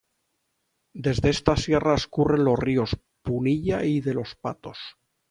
Desde 0.95 1.29
esta 1.29 1.55
sierra 1.55 1.93
escurren 1.93 2.43
los 2.45 2.57
ríos 2.59 2.97
Punilla 3.21 3.83
y 3.83 4.01
de 4.01 4.15
los 4.15 4.33
Patos. 4.35 4.79